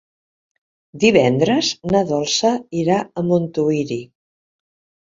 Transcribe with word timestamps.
Divendres 1.03 1.69
na 1.93 2.03
Dolça 2.13 2.57
irà 2.83 2.99
a 3.23 3.29
Montuïri. 3.31 4.03